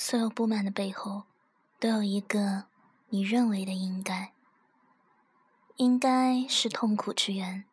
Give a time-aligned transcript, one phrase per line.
[0.00, 1.24] 所有不满的背后，
[1.80, 2.66] 都有一个
[3.08, 4.32] 你认为的应该。
[5.74, 7.64] 应该是痛苦之源，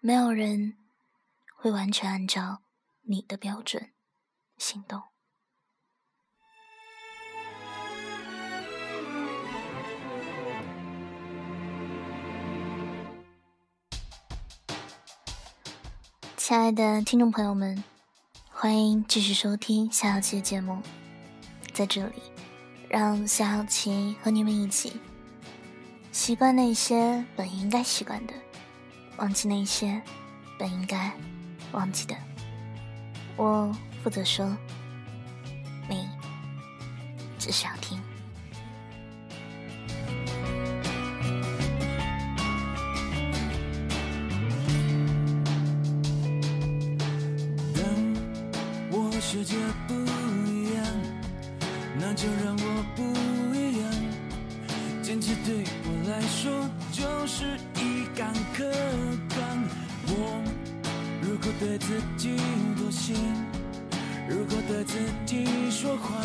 [0.00, 0.76] 没有人
[1.56, 2.58] 会完全按照
[3.04, 3.90] 你的标准
[4.58, 5.02] 行动。
[16.36, 17.82] 亲爱的听众朋友们，
[18.50, 20.82] 欢迎继续收听下期的节目。
[21.80, 22.20] 在这里，
[22.90, 25.00] 让夏小琪和你们一起
[26.12, 28.34] 习惯那些本应该习惯的，
[29.16, 29.98] 忘记那些
[30.58, 31.10] 本应该
[31.72, 32.14] 忘记的。
[33.34, 33.74] 我
[34.04, 34.54] 负责说，
[35.88, 36.06] 你
[37.38, 37.98] 只需要听。
[57.20, 57.44] 就是
[57.76, 58.64] 一杆客
[59.34, 59.62] 观。
[60.06, 60.42] 我
[61.20, 62.34] 如果对自己
[62.78, 63.12] 妥协，
[64.26, 66.24] 如果对自己说谎，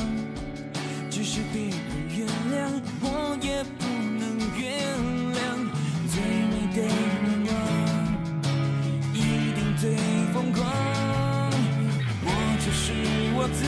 [1.10, 1.78] 即使别人
[2.16, 3.86] 原谅，我也不
[4.18, 4.64] 能原
[5.36, 5.38] 谅。
[6.08, 7.54] 最美的愿望，
[9.14, 9.98] 一定最
[10.34, 10.64] 疯狂。
[12.24, 12.30] 我
[12.64, 12.94] 就是
[13.36, 13.60] 我自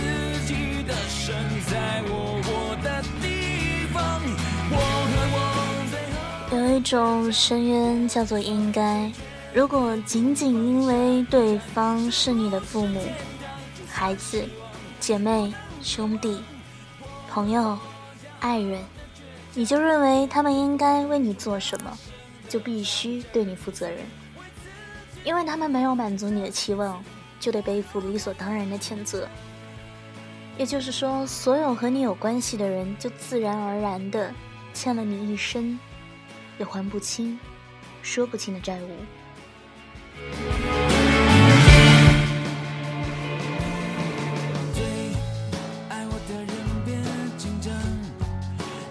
[0.48, 2.77] 己的神在我我
[6.78, 9.12] 一种深渊叫做应该。
[9.52, 13.02] 如果仅仅因为对方是你的父母、
[13.90, 14.48] 孩子、
[15.00, 16.40] 姐妹、兄弟、
[17.32, 17.76] 朋友、
[18.40, 18.80] 爱人，
[19.56, 21.98] 你就认为他们应该为你做什么，
[22.48, 23.98] 就必须对你负责任，
[25.24, 27.04] 因为他们没有满足你的期望。
[27.40, 29.28] 就得背负理所当然的谴责，
[30.58, 34.32] 也就是说，所有和你有关系的人，就自然而然的
[34.74, 35.78] 欠了你一生
[36.58, 37.40] 也还不清、
[38.02, 38.90] 说不清的债务。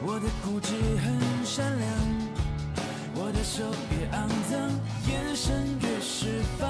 [0.09, 0.73] 我的固执
[1.05, 1.91] 很善良，
[3.15, 4.59] 我的手越肮脏，
[5.11, 6.67] 眼神越是放。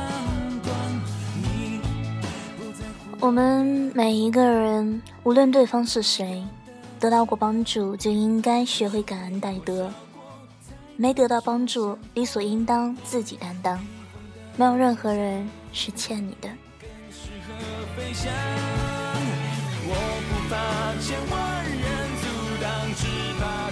[3.19, 6.45] 我们每一个人，无论对方是谁，
[7.01, 9.89] 得到过帮助就应该学会感恩戴德；
[10.97, 13.79] 没得到帮助，理所应当自己担当。
[14.57, 16.49] 没有任何人是欠你的。
[20.99, 21.77] 千万人
[22.23, 22.27] 阻
[22.61, 23.07] 挡，只
[23.39, 23.66] 怕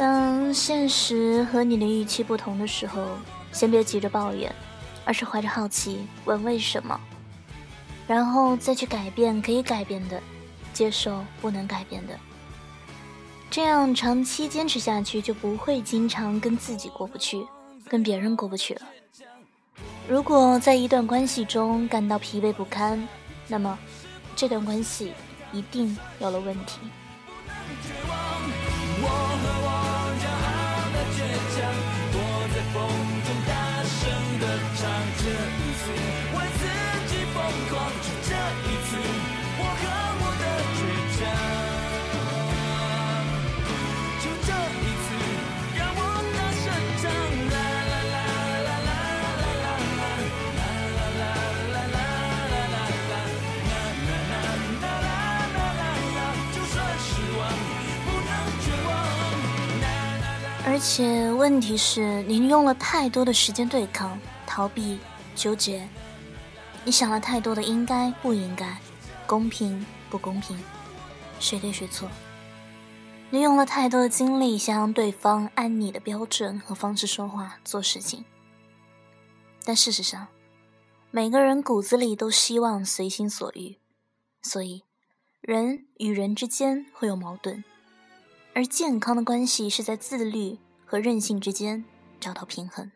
[0.00, 3.04] 当现实和你的预期不同的时候，
[3.52, 4.50] 先别急着抱怨，
[5.04, 6.98] 而是怀着好奇问为什么，
[8.06, 10.18] 然后再去改变可以改变的，
[10.72, 12.18] 接受不能改变的。
[13.50, 17.46] 这样长期坚持下去，就不会经常跟自己过不去，
[17.86, 18.82] 跟别人过不去了。
[20.08, 23.06] 如果在一段关系中感到疲惫不堪，
[23.48, 23.78] 那么
[24.34, 25.12] 这段关系
[25.52, 26.78] 一定有了问题。
[60.82, 64.98] 且问题是，您用了太多的时间对抗、逃避、
[65.34, 65.86] 纠结，
[66.86, 68.78] 你想了太多的应该不应该、
[69.26, 70.58] 公平不公平、
[71.38, 72.08] 谁对谁错。
[73.28, 78.24] 你用了太多的精力想让对方按你的标准和方式说话、做事情，
[79.64, 80.28] 但事实上，
[81.10, 83.76] 每个人骨子里都希望随心所欲，
[84.40, 84.82] 所以
[85.42, 87.62] 人与人之间会有矛盾。
[88.54, 90.58] 而健康的关系是在自律
[90.90, 91.84] 和任性之间
[92.18, 92.90] 找到平衡。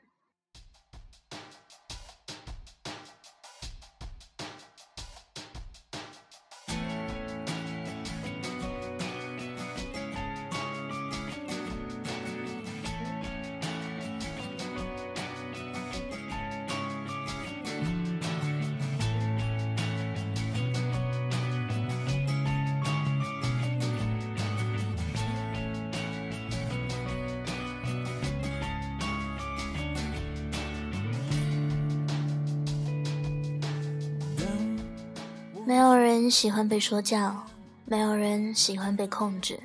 [35.66, 37.42] 没有人喜欢被说教，
[37.86, 39.58] 没有人喜欢被控制，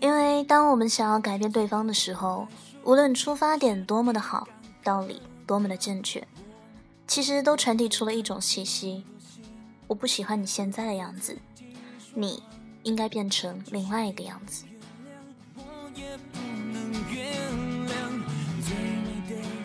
[0.00, 2.48] 因为当我们想要改变对方的时候，
[2.82, 4.48] 无论出发点多么的好，
[4.82, 6.26] 道理多么的正确，
[7.06, 9.04] 其实都传递出了一种气息：
[9.86, 11.38] 我不喜欢你现在的样子，
[12.12, 12.42] 你
[12.82, 14.64] 应该变成另外一个样子。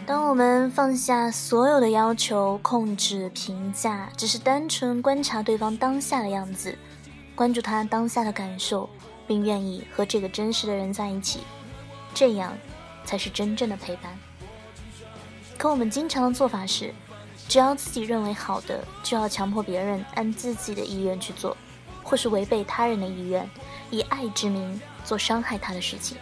[0.06, 6.78] 当我们放下所有的要求、控制、评价，只是单纯观察对方当下的样子，
[7.34, 8.88] 关注他当下的感受，
[9.26, 11.40] 并愿意和这个真实的人在一起，
[12.14, 12.56] 这样
[13.04, 14.16] 才是真正的陪伴。
[15.58, 16.94] 可我们经常的做法是，
[17.48, 21.58] 只要自己认为好的，就要强迫别人按自己的意愿去做，
[22.04, 23.50] 或是违背他人的意愿，
[23.90, 26.16] 以爱之名做伤害他的事情。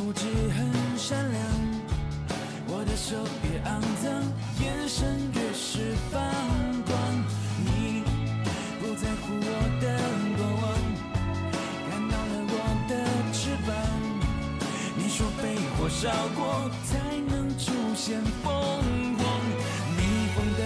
[0.00, 0.24] 固执
[0.56, 0.66] 很
[0.96, 1.42] 善良。
[2.68, 3.68] 我的手越肮
[4.02, 4.10] 脏，
[4.64, 6.22] 眼神越是放
[6.86, 6.96] 光。
[7.66, 8.02] 你
[8.80, 9.46] 不在乎我
[9.78, 9.84] 的
[10.38, 10.64] 过往，
[11.90, 12.56] 看到了我
[12.88, 12.92] 的
[13.30, 13.68] 翅膀。
[14.96, 16.96] 你说被火烧过才
[17.28, 18.50] 能出现凤
[19.18, 19.22] 凰，
[19.98, 20.00] 逆
[20.34, 20.60] 风的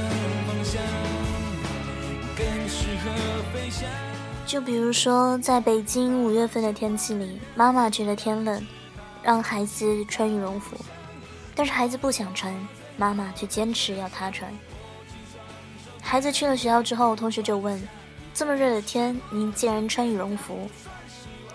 [0.47, 0.81] 方向
[2.37, 3.11] 更适合
[3.53, 3.89] 飞翔。
[4.47, 8.65] 就比如说，在北京五月份的天气里，妈妈觉得天冷，
[9.25, 10.76] 让孩子穿羽绒服。
[11.56, 12.55] 但是孩子不想穿，
[12.97, 14.53] 妈妈却坚持要他穿。
[16.03, 17.82] 孩子去了学校之后，同学就问
[18.35, 20.69] ：“这么热的天，你竟然穿羽绒服？”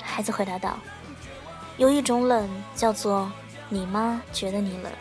[0.02, 0.80] 孩子回答道
[1.78, 3.32] ：“有一种冷叫做
[3.70, 4.92] 你妈觉得你冷，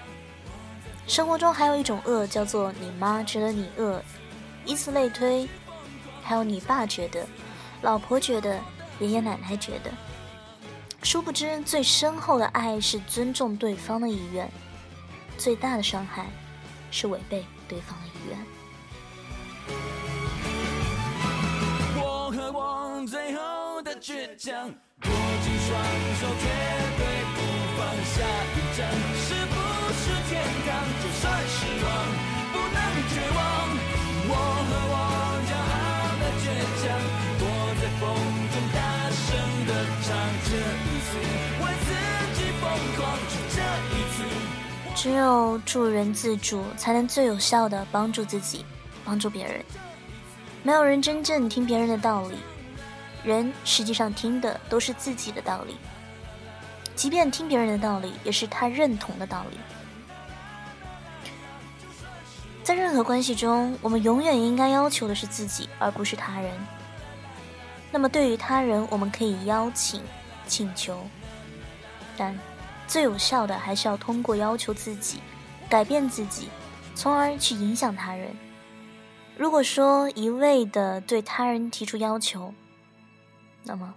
[1.07, 4.03] 生活中还有一种饿叫做你妈觉得你饿，
[4.67, 5.49] 以此类推，
[6.23, 7.27] 还有你爸觉得，
[7.81, 8.61] 老婆觉得，
[9.01, 9.91] 爷爷奶奶觉得。
[11.03, 14.51] 殊不知，最深厚的爱是尊重对方的意愿。”
[15.39, 16.27] 最大的伤害
[16.91, 18.39] 是违背对方的意愿。
[21.97, 24.73] 我和我最后的倔强，握
[25.05, 25.81] 紧双
[26.19, 26.47] 手，绝
[26.99, 27.03] 对
[27.35, 27.39] 不
[27.79, 28.17] 放下
[28.53, 28.79] 一站。
[29.23, 29.55] 是不
[29.95, 30.69] 是天堂？
[31.01, 31.87] 就算失望，
[45.01, 48.67] 只有助人自助，才能最有效的帮助自己，
[49.05, 49.65] 帮助别人。
[50.65, 52.35] 没有人真正听别人的道理，
[53.23, 55.77] 人实际上听的都是自己的道理。
[56.97, 59.59] 即便听别人的道理，也是他认同的道理。
[62.65, 66.53] 在任何关系中，我们永远应该要求的是自己，而不是他人。
[67.93, 70.03] 那么，对于他人，我们可以邀请、
[70.49, 70.99] 请求，
[72.17, 72.37] 但。
[72.89, 75.21] 最有效的还是要通过要求自己，
[75.69, 76.49] 改变自己，
[76.95, 78.35] 从而去影响他人。
[79.37, 82.53] 如果说一味的对他人提出要求，
[83.63, 83.95] 那么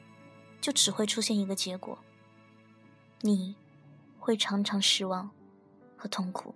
[0.59, 1.97] 就只会出现一个结果：
[3.21, 3.55] 你
[4.19, 5.31] 会常常失望
[5.97, 6.53] 和痛苦。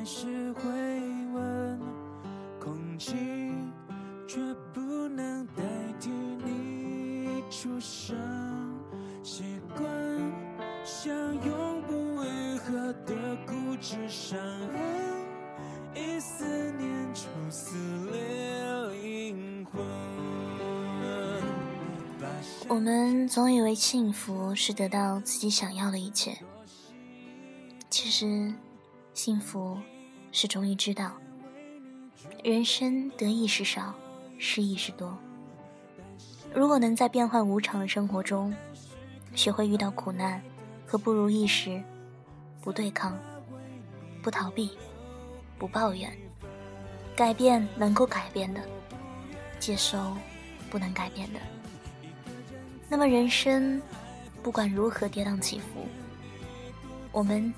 [0.00, 0.62] 还是会
[1.34, 1.78] 问。
[2.58, 3.12] 空气
[4.26, 4.38] 却
[4.72, 5.62] 不能代
[6.00, 6.08] 替
[6.42, 8.16] 你出声。
[9.22, 9.86] 习惯
[10.86, 11.14] 像
[11.44, 14.38] 永不愈合的固执伤
[14.72, 14.80] 痕，
[15.94, 16.46] 一思
[16.78, 17.76] 念就撕
[18.10, 19.84] 裂灵魂。
[22.68, 26.38] 我们总以为幸福是得到自己想要的一切，
[27.90, 28.54] 其实，
[29.22, 29.76] 幸福
[30.32, 31.12] 是终于知道，
[32.42, 33.92] 人生得意时少，
[34.38, 35.14] 失意时多。
[36.54, 38.50] 如果能在变幻无常的生活中，
[39.34, 40.40] 学会遇到苦难
[40.86, 41.82] 和不如意时，
[42.62, 43.14] 不对抗，
[44.22, 44.70] 不逃避，
[45.58, 46.10] 不抱怨，
[47.14, 48.62] 改变能够改变的，
[49.58, 50.16] 接受
[50.70, 51.40] 不能改变的。
[52.88, 53.82] 那么人生
[54.42, 55.86] 不管如何跌宕起伏，
[57.12, 57.52] 我们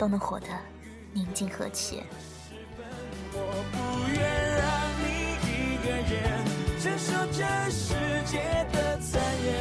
[0.00, 0.46] 都能活得
[1.12, 2.02] 宁静和谐。
[3.34, 3.38] 我
[3.70, 3.76] 不
[4.08, 4.18] 愿
[4.56, 4.64] 让
[4.96, 5.04] 你
[5.44, 6.16] 一个人
[6.80, 7.92] 承受这世
[8.24, 8.40] 界
[8.72, 9.52] 的残忍，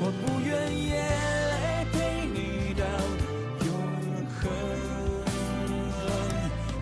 [0.00, 0.50] 我不愿
[0.88, 1.04] 眼
[1.50, 2.82] 泪陪你到
[3.66, 3.68] 永
[4.40, 4.40] 恒。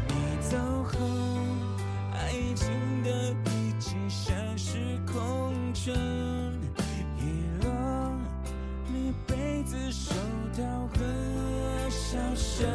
[0.06, 0.12] 你
[0.49, 0.54] 走
[0.85, 0.94] 后，
[2.14, 2.14] 爱
[2.54, 2.71] 情
[3.02, 4.78] 的遗迹像是
[5.12, 5.92] 空城，
[7.18, 7.21] 遗
[7.64, 7.68] 落
[8.87, 10.14] 你被子、手
[10.56, 10.62] 套
[10.94, 12.68] 和笑声，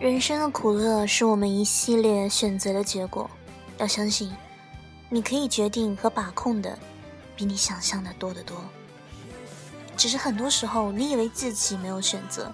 [0.00, 0.20] 人。
[0.20, 3.30] 生的苦乐是我们一系列选择的结果，
[3.78, 4.34] 要相信，
[5.08, 6.78] 你可以决定和把控的，
[7.36, 8.56] 比你想象的多得多。
[9.96, 12.52] 只是很多时候，你以为自己没有选择。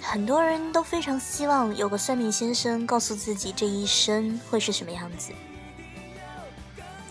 [0.00, 5.32] 很多人都非常希望有个算命先生告诉自己这一生会是什么样子。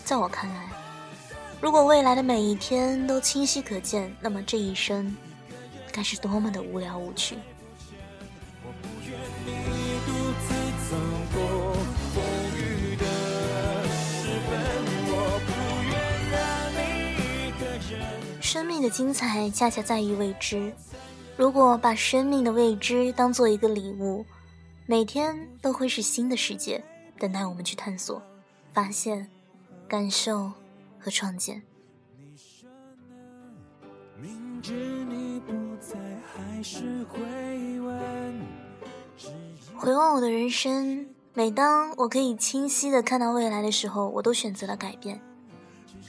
[0.06, 0.70] 在我看来，
[1.60, 5.16] 如果未来的每一天都清晰可见，那么这一生
[5.92, 7.38] 该是多么的无聊无趣。
[8.66, 9.14] 我不愿
[9.46, 9.50] 你
[10.08, 10.10] 独
[10.42, 10.48] 自
[10.90, 10.98] 走
[11.34, 11.38] 过
[12.14, 12.18] 风
[12.58, 12.60] 雨
[12.96, 13.06] 的
[13.86, 14.50] 时分，
[15.08, 15.14] 我
[15.46, 15.50] 不
[15.86, 15.94] 愿
[16.32, 16.36] 让
[16.74, 16.78] 你
[17.20, 17.94] 一个人。
[18.42, 20.74] 生命的精彩恰恰在于未知。
[21.38, 24.26] 如果把生命的未知当做一个礼物，
[24.88, 26.84] 每天都会是新的世界，
[27.20, 28.20] 等待我们去探索、
[28.74, 29.30] 发现、
[29.88, 30.52] 感受
[30.98, 31.62] 和创建。
[32.18, 32.68] 你不在，
[34.18, 34.28] 还
[34.64, 35.05] 是会问。
[39.78, 45.22] 回望我的人生，每当我可以清晰的看到未来的时候，我都选择了改变，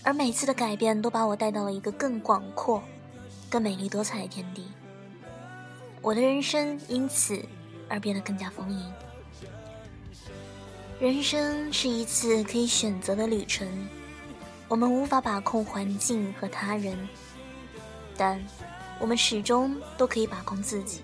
[0.03, 2.83] 而每次的改变都把我带到了一个更广阔、
[3.51, 4.65] 更美丽多彩的天地。
[6.01, 7.43] 我的人生因此
[7.89, 8.93] 而变得更加丰盈。
[10.99, 13.69] 人生是一次可以选择的旅程，
[14.69, 16.97] 我们无法把控环境和他人，
[18.17, 18.41] 但
[18.99, 21.03] 我们始终都可以把控自己。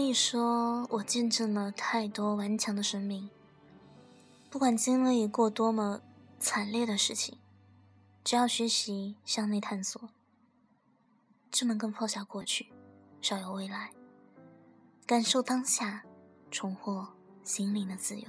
[0.00, 3.28] 以说，我见证了太多顽强的生命。
[4.48, 6.00] 不管经历过多么
[6.40, 7.38] 惨烈的事情，
[8.24, 10.08] 只要学习向内探索，
[11.52, 12.72] 就能更放下过去，
[13.20, 13.92] 少有未来，
[15.06, 16.04] 感受当下，
[16.50, 17.06] 重获
[17.44, 18.28] 心灵的自由。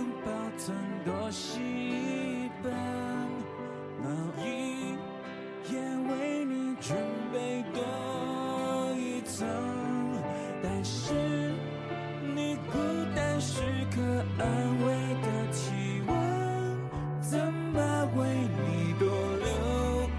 [1.31, 1.61] 多细
[2.61, 2.73] 本，
[4.03, 4.09] 毛
[4.43, 4.97] 衣
[5.71, 6.97] 也为你准
[7.31, 9.47] 备多一层，
[10.61, 11.13] 但是
[12.35, 12.77] 你孤
[13.15, 13.61] 单时
[13.95, 14.01] 刻
[14.39, 14.45] 安
[14.85, 16.11] 慰的体温，
[17.21, 17.79] 怎么
[18.17, 19.07] 为你多
[19.37, 19.47] 留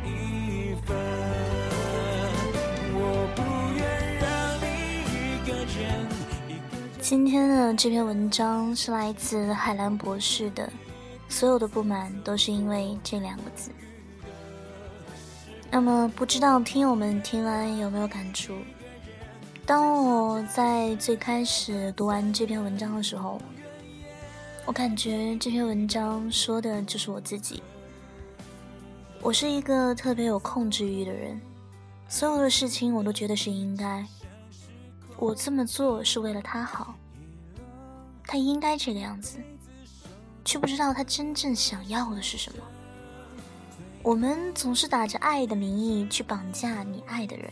[0.06, 0.96] 一份？
[2.94, 3.42] 我不
[3.76, 3.84] 愿
[4.16, 4.24] 让
[4.62, 4.64] 你
[5.12, 5.14] 一
[5.46, 6.08] 个人。
[6.48, 10.72] 一个人今天的这篇文章是来自海兰博士的，
[11.42, 13.72] 所有的不满都是因为这两个字。
[15.68, 18.54] 那么，不知道听友们听完有没有感触？
[19.66, 23.40] 当我在最开始读完这篇文章的时候，
[24.66, 27.60] 我感觉这篇文章说的就是我自己。
[29.20, 31.40] 我是一个特别有控制欲的人，
[32.06, 34.06] 所有的事情我都觉得是应该。
[35.16, 36.94] 我这么做是为了他好，
[38.28, 39.38] 他应该这个样子。
[40.44, 42.62] 却不知道他真正想要的是什么。
[44.02, 47.50] 我们总是打着爱的名义去绑架你爱的人。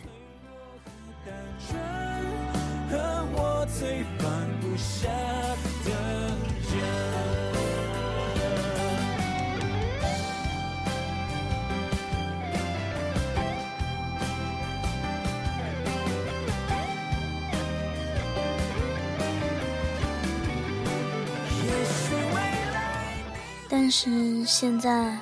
[23.73, 25.17] 但是现在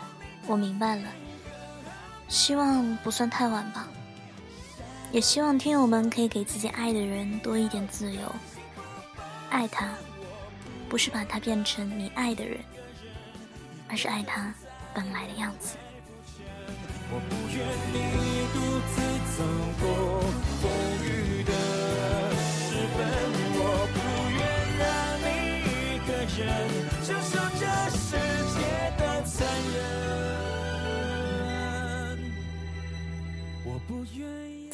[0.46, 1.02] 我明白了，
[2.28, 3.86] 希望不算太晚吧。
[5.12, 8.20] 也希望听友们可以给自己爱的人多一点自由。
[9.50, 9.90] 爱他，
[10.88, 12.58] 不是把他变成你爱的人，
[13.86, 14.52] 而是爱他
[14.94, 15.76] 本来的样子。
[17.10, 17.96] 我不愿你
[18.54, 19.00] 独自
[19.36, 19.44] 走
[19.80, 20.27] 过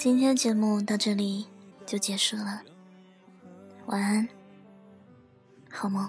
[0.04, 1.46] 今天节目到这里
[1.86, 2.60] 就结束了，
[3.86, 4.28] 晚安。
[5.70, 6.06] 好梦。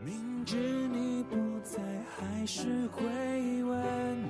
[0.00, 0.56] 明知
[0.92, 1.82] 你不在，
[2.16, 4.24] 还是会问，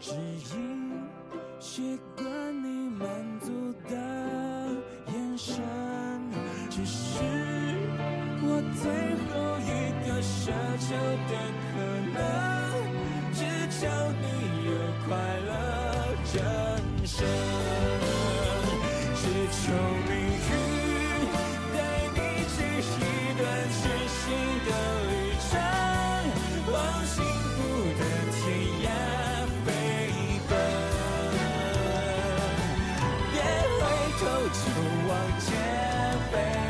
[0.00, 0.12] 只
[0.56, 0.92] 因
[1.60, 1.96] 习
[34.18, 35.52] 头就往前
[36.30, 36.63] 飞。